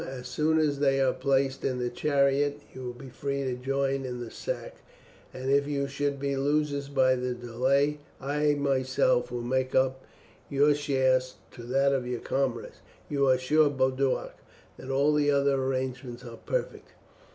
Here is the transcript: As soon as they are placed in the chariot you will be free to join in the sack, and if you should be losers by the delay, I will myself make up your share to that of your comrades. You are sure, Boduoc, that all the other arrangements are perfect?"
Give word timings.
As 0.09 0.27
soon 0.27 0.57
as 0.57 0.79
they 0.79 0.99
are 0.99 1.13
placed 1.13 1.63
in 1.63 1.77
the 1.77 1.91
chariot 1.91 2.61
you 2.73 2.83
will 2.83 2.93
be 2.93 3.09
free 3.11 3.43
to 3.43 3.53
join 3.53 4.03
in 4.03 4.19
the 4.19 4.31
sack, 4.31 4.77
and 5.31 5.51
if 5.51 5.67
you 5.67 5.87
should 5.87 6.19
be 6.19 6.35
losers 6.35 6.89
by 6.89 7.13
the 7.13 7.35
delay, 7.35 7.99
I 8.19 8.55
will 8.55 8.63
myself 8.63 9.31
make 9.31 9.75
up 9.75 10.03
your 10.49 10.73
share 10.73 11.21
to 11.51 11.61
that 11.65 11.93
of 11.93 12.07
your 12.07 12.19
comrades. 12.19 12.77
You 13.09 13.27
are 13.29 13.37
sure, 13.37 13.69
Boduoc, 13.69 14.31
that 14.77 14.89
all 14.89 15.13
the 15.13 15.29
other 15.29 15.53
arrangements 15.63 16.25
are 16.25 16.37
perfect?" 16.37 16.93